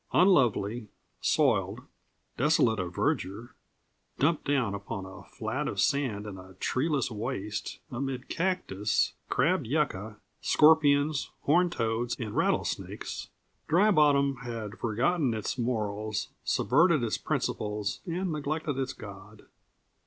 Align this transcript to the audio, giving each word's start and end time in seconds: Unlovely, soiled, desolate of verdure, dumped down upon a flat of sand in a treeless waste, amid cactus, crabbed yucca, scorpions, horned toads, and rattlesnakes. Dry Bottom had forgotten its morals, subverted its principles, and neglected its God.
Unlovely, 0.13 0.87
soiled, 1.19 1.81
desolate 2.35 2.79
of 2.79 2.95
verdure, 2.95 3.53
dumped 4.17 4.45
down 4.45 4.73
upon 4.73 5.05
a 5.05 5.21
flat 5.25 5.67
of 5.67 5.79
sand 5.79 6.25
in 6.25 6.39
a 6.39 6.55
treeless 6.55 7.11
waste, 7.11 7.77
amid 7.91 8.27
cactus, 8.27 9.13
crabbed 9.29 9.67
yucca, 9.67 10.17
scorpions, 10.41 11.29
horned 11.41 11.71
toads, 11.73 12.15
and 12.19 12.35
rattlesnakes. 12.35 13.29
Dry 13.67 13.91
Bottom 13.91 14.37
had 14.37 14.79
forgotten 14.79 15.35
its 15.35 15.59
morals, 15.59 16.29
subverted 16.43 17.03
its 17.03 17.19
principles, 17.19 17.99
and 18.07 18.31
neglected 18.31 18.79
its 18.79 18.93
God. 18.93 19.43